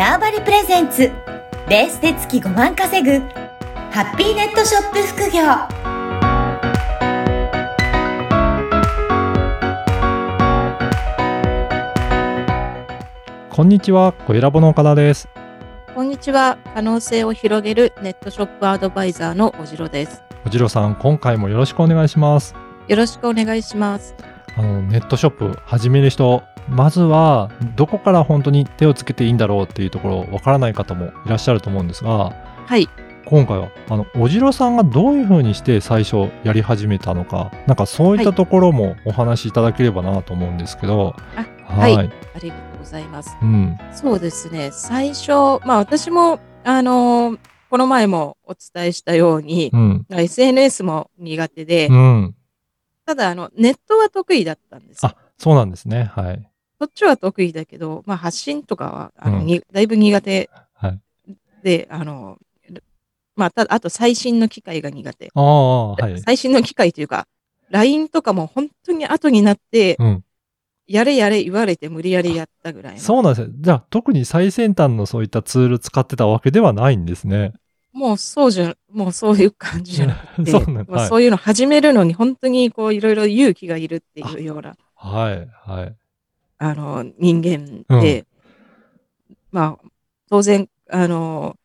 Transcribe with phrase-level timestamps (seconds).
[0.00, 1.12] ターバリプレゼンツ
[1.68, 3.18] ベースで月5万稼ぐ
[3.90, 5.42] ハッピーネットショップ副業
[13.50, 15.28] こんにちは、小ラボの岡田です。
[15.94, 16.56] こんにちは。
[16.72, 20.22] 可能性を広げるネットショップアドバイザーのおじろです。
[20.46, 22.54] おじろさん、今回もよろしくお願いします。
[22.88, 24.14] よろしくお願いします。
[24.56, 32.32] あの、ネットショップ始める人、まずは、どこから本当に手をつけていいんだろうっていうところ、わからない方もいらっしゃると思うんですが、
[32.66, 32.88] はい。
[33.26, 41.96] 今回は、あの、おじろさんがどういうふうにして最初やり始めたのか、なんかそういったところもお話しいただければなと思うんですけど、あはい。
[41.96, 43.36] はいありがとうございます。
[43.40, 43.78] うん。
[43.92, 44.70] そうですね。
[44.72, 45.30] 最初、
[45.64, 47.38] まあ私も、あのー
[47.70, 50.06] この前もお伝えしたようにう、ん。
[50.10, 52.34] SNS も苦手で、うん。
[53.10, 55.10] ただあの、ネットは得意だったんですよ。
[55.10, 56.12] あ、そうなんですね。
[56.14, 56.48] はい。
[56.78, 61.00] そっちは得意だけど、まあ発信とかは、あの、うんにだいぶ苦手はい。
[61.64, 62.38] で、あの、
[63.34, 65.32] まあ、ただ、あと最新の機械が苦手。
[65.34, 66.20] ああ、はい。
[66.20, 67.26] 最新の機械というか、
[67.70, 70.24] LINE とかも本当に後になって、うん。
[70.86, 73.00] やれやれ言われて無理やりやったぐらいの。
[73.00, 73.48] そうなんですよ。
[73.50, 77.54] じゃあ、特に最先端のそういったツール使ってたわけではないんですね。
[77.92, 85.96] もうそうじゃ、もうそういう感じじゃなくて、 そうまあそういうの始めるのに本当にこういろいろ勇気がいるっていうような、はい、はい。
[86.58, 88.26] あの、人間で、
[89.50, 89.88] まあ、
[90.28, 91.56] 当然、あの、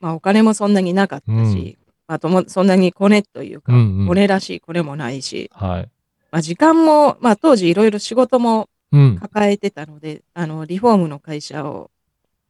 [0.00, 5.90] まあお金もそんなになかったし、まあとも、そんなにコネというか、うんうんコネらしいコネもないし、はい。
[6.30, 9.18] まあ時間も、まあ当時いろいろ仕事もうん。
[9.18, 11.90] 抱えてたので、あの、リフォームの会社を、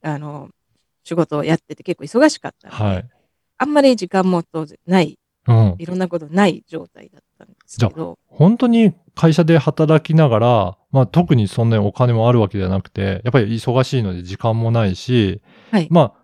[0.03, 0.51] あの、
[1.05, 3.09] 仕事をやってて結構忙しかったので、はい。
[3.59, 5.75] あんまり時間も当然ない、うん。
[5.79, 15.89] いろんなことない状態だったんですけど、本当に会社で働きながら、まあ特にそんなにお金もあるわけではなくて、やっぱり忙しいので時間もないし、はい。
[15.91, 16.24] まあ、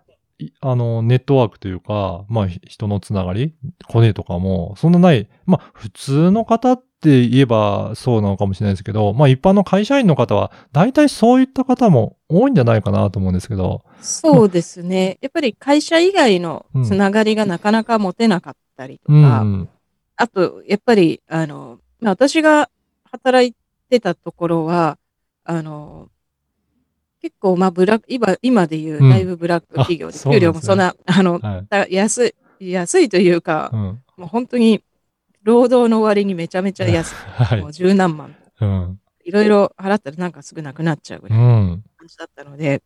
[0.59, 3.53] あの、ネットワークというか、まあ、ひ人のつながり、
[3.87, 15.17] コネとかも、そんなない、まあ、普通の方って言えばそうなのかもしれないですけど、まあ、一般の会社員の方は、大体そういった方も多いんじゃないかなと思うんですけど、そうですね。
[15.21, 19.69] やっぱり会社以外のつながりがなかなか持てなかったりとうん、うか、ん。
[20.15, 22.69] あと、やっぱり、あの、まあ私が
[23.11, 23.55] 働い
[23.89, 24.97] てたところは、
[25.43, 26.09] あの、
[27.21, 31.67] 結構、まあ、ブラック、今、今で言う、うんだいぶブラック企業で、うなん給料もそんな、あの、はい。
[31.67, 33.79] た安い、安いというか、うん。
[34.17, 34.83] もう本当に、
[35.43, 37.15] 労働の割にめちゃめちゃ安い。
[37.43, 37.71] はいもう。
[37.71, 38.35] 十何万。
[38.59, 38.99] うん。
[39.23, 41.39] いろいろ払ったらなんかすぐなくなっちゃうぐうらい。
[41.39, 42.81] 感じだったので、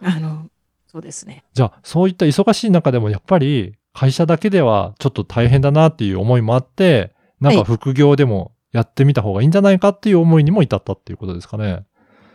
[0.00, 0.46] あの、
[0.86, 1.44] そうですね。
[1.52, 11.84] じゃあ、そういった忙しい中でも、やっぱり、会社だけではちょっと大変だなっていう思いもあって、なんかはい副業でもやってみた方がいいんじゃないかっていう思いにも至ったっていうことですかね。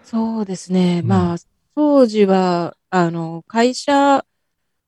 [0.07, 1.01] そうですね。
[1.03, 1.37] うんまあ、
[1.75, 4.23] 当時は、あの、会社、ま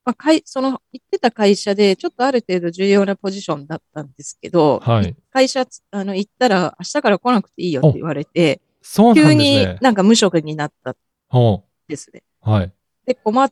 [0.06, 5.14] あ、会、その、行ってた会社で、ちょっとある程度重要なポジションだったんですけど、はい。
[5.30, 9.78] 会社つ、あの、行ったら、明日から来なくていいよって言われて、そうなんです急にね。
[9.82, 10.96] なんか無職になったん
[11.28, 12.24] ほですね。
[12.46, 12.50] う。
[12.50, 12.74] はい。
[13.06, 13.52] で、困っ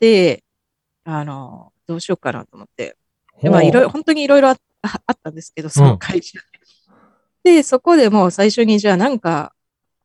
[0.00, 0.42] て、
[1.04, 2.96] あの、どうしようかなと思って、
[3.42, 6.38] でまあ、いろいろ、本当にいろいろあああったんですけど、その会社
[7.44, 7.56] で。
[7.56, 9.53] で、そこでもう最初に、じゃあなんか、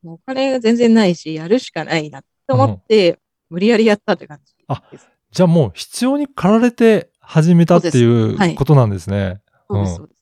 [0.04, 4.54] お金が全然ないし、やるしかないなと思って、無理やりやったって感じ
[4.92, 5.10] です。
[5.32, 9.42] じゃあもう必要に駆られて始めたっていそうことなんですね。
[9.70, 10.20] そうです、うんそうです。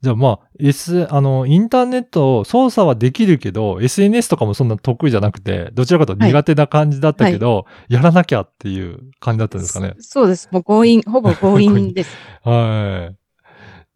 [0.00, 9.94] じゃあまあ、S、あの、インターネットを操作はできるけど、SNS とかもそんな得意じゃなくて、どちらかと苦手な感じだったけど、やらなきゃっていう感じだったんですかね。
[9.98, 10.48] そそうです。
[10.52, 12.16] もう強引、ほぼ強引です。
[12.44, 13.16] はい。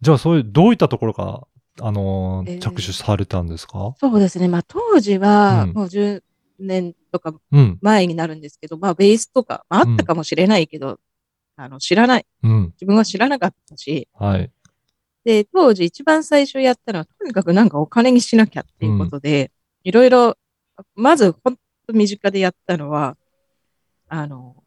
[0.00, 1.41] じゃあそういう、どういったところから、
[1.81, 3.94] あのーえー着手されたんですか？
[3.99, 4.49] そうですね。
[4.49, 6.22] まあ当時は、うんもう10
[6.59, 7.78] 年とかうん。
[7.81, 11.00] 前になるんですけど、まあベースとか、まああったかもしれないけど、
[11.56, 12.27] あの、知らない。
[12.43, 12.65] うん。
[12.75, 14.50] 自分は知らなかったし、はい。
[15.25, 19.50] で、当時一番最初やったのは、とにかくなんかお金にしなきゃっていうことで、
[19.84, 20.37] いろいろ、
[20.95, 23.16] まずほんと身近でやったのは、
[24.09, 24.63] あの、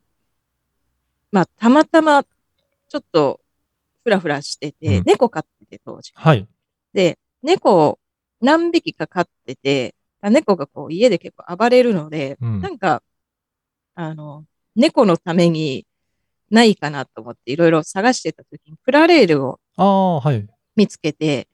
[1.32, 3.42] まあ、たまたま、ちょっと、
[4.04, 6.12] ふらふらしてて、うん猫飼ってて、当時。
[6.16, 6.48] はい。
[6.96, 8.00] で、猫を
[8.42, 13.04] 何匹か飼ってて、あ猫がこう家で結構暴れるので、うんなんか、
[13.94, 14.46] あの、
[14.76, 15.86] 猫のために
[16.50, 19.60] ないかなと思っていろいろ探してた時に、プラレールを。
[20.76, 21.48] 見つけて、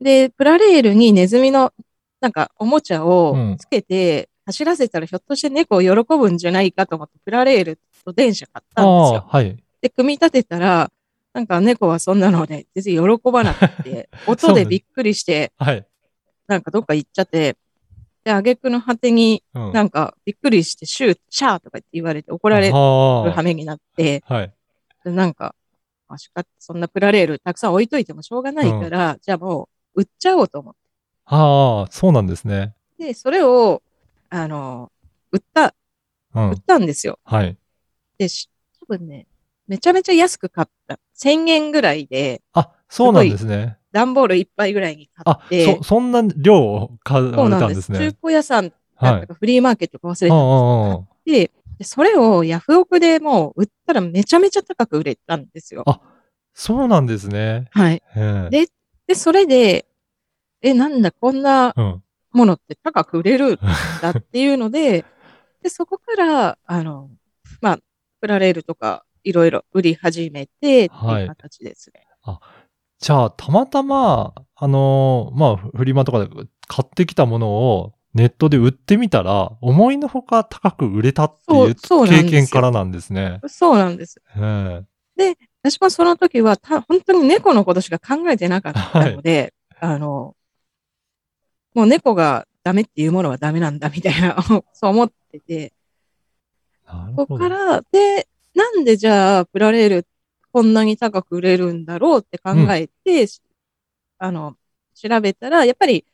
[0.00, 1.72] で、プラレールにネズミの
[2.20, 9.26] なんかおもちゃをつけて、走らせたらひょっとして猫を喜ぶんじゃないかと思って、プラレールと電車買ったんですよ。
[9.28, 9.62] はい。
[9.82, 10.90] で、組み立てたら、
[11.32, 15.86] なんか猫はそんなのね、全然喜ばなくて、 音でびっくりして、はい。
[16.46, 17.56] なんかどっか行っちゃって、
[18.24, 19.72] で、挙句の果てにうん。
[19.72, 24.34] なんかびっくりして、シュー、シャーとか言って言われて怒られるは羽目になって、あ。
[24.34, 24.54] はい。
[25.04, 25.54] でなんか、
[26.08, 30.74] まあ、しかそんなプラレールたくさん置いといてもしょうがないから、じゃあもう売っちゃおうと思っ
[31.26, 32.74] ああ、そうなんですね。
[32.98, 33.82] て、それを、
[34.30, 34.90] あの、
[35.30, 35.74] 売った、
[36.34, 36.60] うん売っ。
[36.60, 37.18] たんですよ。
[37.24, 37.56] はい。
[38.18, 38.50] で、し
[38.80, 39.26] 多分ね、
[39.66, 40.98] めちゃめちゃ安く買った。
[41.22, 43.78] 1000円ぐらいで、あ、そうなんですね。
[43.92, 47.66] 段ボール1杯ぐらいに買あっ、て、そ、そんな量を買われそうなんで。
[47.66, 47.98] たんですすね。
[47.98, 49.26] 中古屋さんだはいった。
[49.28, 51.50] かフリーマーケットか忘れたんです。
[51.50, 55.84] で、でそれをヤフオクでもう売ったらめちゃめちゃ高く売れたんですよ。
[55.86, 56.00] あ
[56.54, 57.68] そうなんですね。
[57.70, 58.02] はい。
[58.16, 58.66] ええで
[59.06, 59.86] で、それで、
[60.60, 62.02] え、なんだ、こんなうん。
[62.32, 63.58] ものって高く売れるん
[64.02, 65.04] だっていうので、
[65.62, 67.08] で、そこから、あの、
[67.62, 67.78] まあ、
[68.20, 72.04] プラレールとかいろいろ売り始めてっていうはい形ですね。
[73.00, 76.28] じゃあ、たまたま、あのーまあ、フリマとかで
[76.66, 83.40] 買ってきたものをネットで売ってみたら、思いのほか高く売れたっていう経験からなんですね。
[83.46, 84.20] そうなんです。
[85.20, 90.34] え私もその時はた、本当に猫のことしか考えてなかったので、 あの、
[91.74, 94.36] もう猫がダメっていうものはダメなんだみたいな、
[94.72, 95.72] そう思ってて、
[97.14, 97.26] こ。
[97.26, 98.28] こから、で、
[98.58, 100.06] なんでじゃあ、プラレール
[100.52, 103.26] こんなに高く売れるんだろうって考えて、
[104.18, 104.56] あの、
[104.94, 106.04] 調べたら、やっぱり、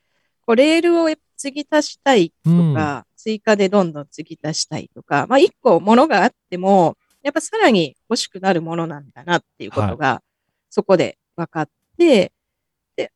[0.46, 10.22] こう、レールを継ぎ足したいとか、追加でどんどん継ぎ足したいとか、まあ、一個ものがあっても、やっぱさらに欲しくなるものなんだなっていうことが、
[10.68, 12.30] そこで分かって、
[12.96, 13.10] で、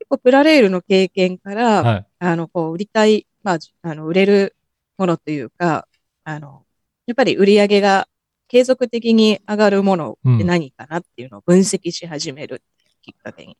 [0.00, 2.06] 結構プラレールの経験から、はい。
[2.20, 4.56] あの、こう、売りたい、まあ、じあの、売れる
[4.96, 5.86] ものというか、
[6.24, 6.64] あの、
[7.06, 8.08] やっぱり売り上げが
[8.48, 12.62] 継続的に上がるものって何かなっていうのを分析し始める
[13.02, 13.56] きっかけに。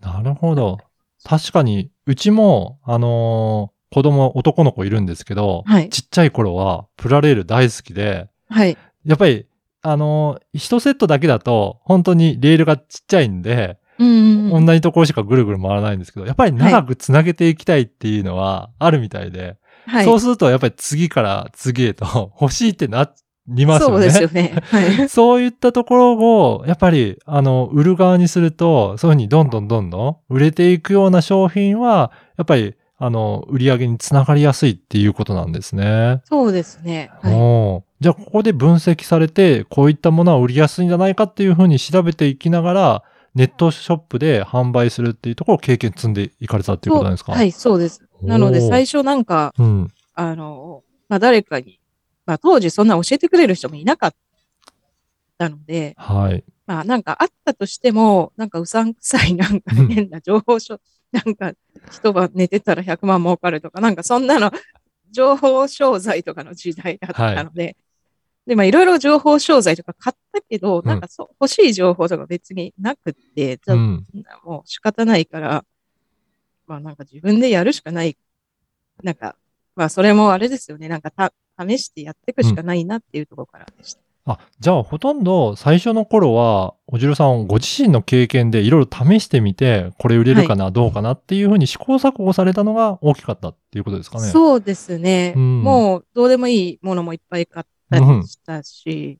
[0.00, 0.78] なるほど。
[1.24, 8.76] 確かに、うちも、あのー子供、男の子いるんですけど、はいちっちゃい頃は、プラレール大好きで、はい。
[9.04, 9.46] やっぱり、
[9.82, 14.66] あのー一セットだけだと、本当にレールがちっちゃいんで、うんうん。
[14.66, 19.56] 同じところしかぐるぐる回らないんですけど、やっぱり長くつなげていきたいっていうのはあるみたいで、
[19.86, 20.04] はい。
[20.04, 23.10] そうするとやっぱり次から次へと欲しいってな
[23.48, 23.94] りますよね。
[23.94, 24.54] そうですよね。
[24.64, 25.08] はい。
[25.10, 36.22] そういったところを、やっぱり、あの、売る側にすると、そういうふうにどんどんどんどん売れていくような商品は、やっぱり、あの、売り上げにつながりやすいっていうことなんですね。
[36.24, 37.10] そうですね。
[37.22, 37.34] はい。
[37.34, 43.02] おーじゃあ、ここで分析されて、こういったものは売りやすいんじゃないかっていうふうに調べていきながら、
[43.34, 47.32] ネットショップで販売するっていうところを経験積んでいかれたっていうことなんですか？
[47.32, 48.02] はい、そうです。
[48.22, 49.88] なので、最初なんか、うん。
[50.14, 51.78] あの、まあ、誰かに、
[52.26, 54.14] まあ、当時そんな教えてくれる人もいなかっ
[55.38, 56.44] たので、はい。
[56.66, 60.80] まあなんかあったとしても、なんかうさんくさいなんかうん変な情報書、
[61.12, 61.52] なんか
[61.92, 64.50] 人が寝てたら100万儲かるとか、なんかそんなの、
[65.12, 67.76] 情報商材とかの時代だったので、
[68.46, 74.06] で、まあいろいろ情報商材とか買ったけど、うんなんかそう、欲しい情報とか別になくって、うん。
[74.44, 75.64] もう仕方ないから、
[76.66, 78.18] まあなんか自分でやるしかない。
[79.02, 79.36] なんか、
[79.76, 80.88] まあそれもあれですよね。
[80.88, 84.00] なんかた試してやっていくしかないなっていうところからでした。
[84.28, 94.26] あ、じゃあほとんど最初の頃は、おじろさんご自身の経験でいろいろ試してみて、これ売れるかな、どうかなっていうふうに試行錯誤されたのが大きかったっていうことですかね。
[94.28, 95.34] そうですね。
[95.36, 99.18] うんもうどうでもいいものもいっぱい買ったりしたし、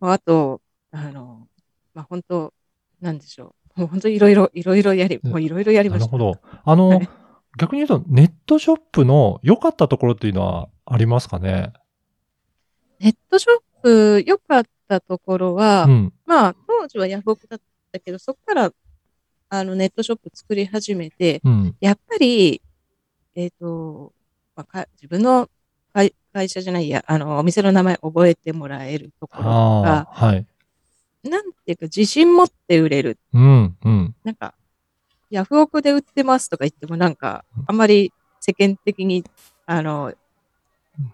[0.00, 0.60] まああと、
[0.90, 1.46] あの、
[1.94, 2.52] まあ本当、
[3.00, 3.80] なんでしょう。
[3.80, 6.10] もう本当いろいろ、いろいろやり、うんもういろいろやりました。
[6.10, 6.40] なるほど。
[6.64, 7.08] あの、はい
[7.56, 11.72] 逆に言うと、ネットショップの良かったところっていうのはありますかね？
[13.00, 13.48] ネットショ
[13.80, 16.12] ップ良かったところは、うん。
[16.26, 17.60] まあ当時はヤフオクだっ
[17.92, 18.72] たけど、そこから
[19.48, 21.76] あのネットショップ作り始めて、うん。
[21.80, 22.60] やっぱり、
[23.34, 24.12] えっ、と、
[24.54, 25.48] まあか、自分の
[25.92, 30.46] 会会社じゃないや、あの、お店の名前覚えてもらえるところとあか、あ、はい。
[31.24, 33.18] なんていうか自信持って売れる。
[33.32, 34.14] うん、うん。
[34.24, 34.54] なんか、
[35.30, 39.24] ヤフオクで売ってますとか言ってもなんか、あんまり世間的に、
[39.66, 40.12] あの、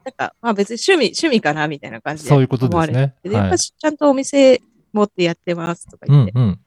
[0.04, 3.14] なんか、まあ別に趣味、趣味かなみたいな感じでそういうことですね。
[3.22, 3.28] て。
[3.28, 3.50] でやっはい。
[3.52, 4.60] ぱちゃんとお店
[4.92, 6.60] 持ってやってますとか言って、、うんうん。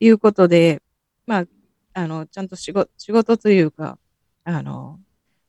[0.00, 0.82] いうことで、
[1.26, 1.44] まあ、
[1.94, 3.98] あの、ちゃんと仕事、仕事というか、
[4.44, 4.98] あの、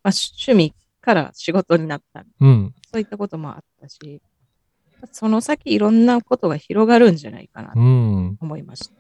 [0.03, 2.23] まあ、趣味から仕事になった。
[2.39, 2.73] うん。
[2.91, 4.21] そういったこともあったし、
[5.11, 8.37] その先いろんなことが広がるんじゃないかなとうん。
[8.39, 8.98] 思いました。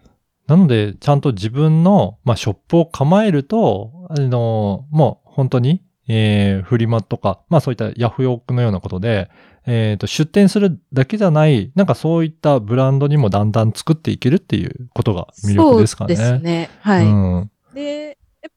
[0.49, 9.29] なので、ちゃんと自分の、まあ、ショップを構えると、あの、もう本当に、えー、フリマとか、まあそういったヤフオクのようなことで、
[9.67, 16.15] えっ、と、出店するだけじゃない、なんかそういったブランドにもだんだん作っていけるっていうことが魅力ですかね。
[16.15, 16.69] そうですね。
[16.81, 17.05] はい。
[17.05, 17.51] うん。
[17.75, 18.47] で、え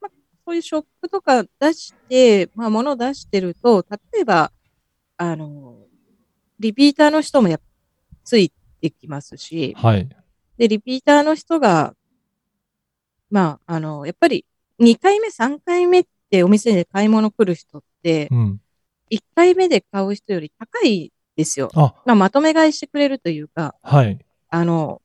[0.00, 0.08] ま、
[0.44, 4.50] そういうショップとか出して、まあ、物出してると、例えば、
[5.16, 5.76] あの、
[6.58, 7.60] リピーターの人もやっぱ
[8.24, 10.08] ついてきますし、はい。
[10.58, 11.94] で、リピーターの人が、
[13.30, 14.44] まあ、あの、やっぱり
[14.78, 18.60] 2回目、3回目ってお店で買い物来る人ってう、ん。
[19.10, 21.70] 1回目で買う人より高いですよ。
[21.74, 24.18] あ、まあ、まとめ買いしてくれるというか、はい。
[24.50, 25.00] あの、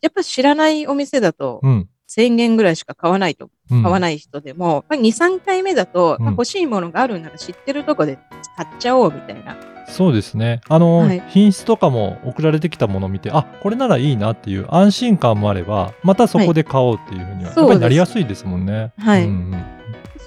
[0.00, 1.88] やっぱ知らないお店だとうん。
[2.16, 8.18] 1000円ぐらいしか買わないと、うん、買わない人でも、やっぱり2、3回目だと、欲しいものがあるなら知ってるとこで
[8.56, 9.56] 買っちゃおうみたいな。
[9.88, 10.60] そうですね。
[10.68, 18.92] あの、はい品質とかも送られてきたものを見て、あ、これならいいなっていう安心感もあれば、またそこで買おうっていうふうには、やっぱりなりやすいですもんね。
[18.98, 19.64] はいうんうん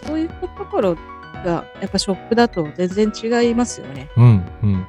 [0.05, 0.95] そういうところ
[1.43, 4.09] が、やっぱショップだと全然違いますよね。
[4.15, 4.85] うんうん。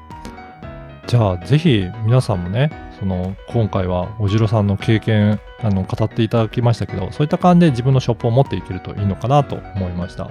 [1.09, 10.25] じゃあ、ぜひ皆さんもね、その、今回はおじろさんの経験、あの、語っていただきましたけど、そういった感じで自分のショップを持っていけるといいのかなと思いました。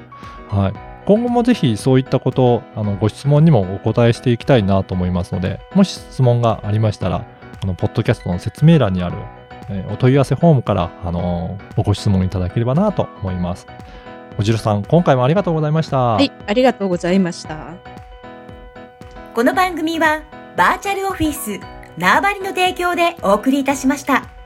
[0.49, 0.73] はい。
[1.07, 7.25] 今後もぜひそういったことを、あの、ご質問にもお答えしていきたいなと思いますので、もし質問がありましたら、
[7.63, 9.15] あの、ポッドキャストの説明欄にある、
[9.69, 13.65] えーお問い合わせフォームから、あのーご質問いただければなと思います。
[14.37, 15.97] おじろさん、今回もありがとうございました。
[15.97, 17.73] はい、ありがとうございました。
[19.33, 20.21] この番組は
[20.57, 21.59] バーチャルオフィス
[21.99, 24.36] 縄張りの提供でお送りいたしました。